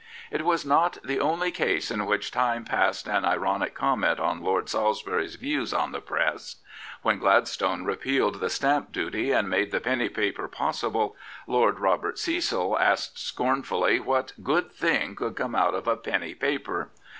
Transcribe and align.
It 0.31 0.43
was 0.43 0.65
not 0.65 0.97
the 1.03 1.19
only 1.19 1.51
case 1.51 1.91
in 1.91 2.07
which 2.07 2.31
time 2.31 2.65
passed 2.65 3.05
an 3.07 3.21
9 3.21 3.21
* 3.21 3.21
Lord 3.21 3.21
Northcliffe 3.35 3.43
ironic 3.51 3.75
comment 3.75 4.19
on 4.19 4.41
Lord 4.43 4.67
Salisbury's 4.67 5.35
views 5.35 5.75
on 5.75 5.91
the 5.91 6.01
Press. 6.01 6.55
When 7.03 7.19
Gladstone 7.19 7.85
repeaJg^ 7.85 8.49
stamp 8.49 8.91
duty 8.91 9.31
and 9.31 9.47
made 9.47 9.69
the 9.69 9.79
penny 9.79 10.09
paper 10.09 10.47
possible. 10.47 11.15
Lord 11.45 11.77
Robert 11.79 12.17
Cecil 12.17 12.79
asked 12.79 13.19
scornfully 13.19 13.99
what 13.99 14.33
good 14.41 14.71
thing 14.71 15.13
could 15.15 15.35
come 15.35 15.53
out 15.53 15.75
of 15.75 15.87
a 15.87 15.95
penny 15.97 16.33
paper. 16.33 16.89